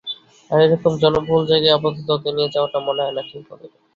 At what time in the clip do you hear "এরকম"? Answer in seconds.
0.65-0.93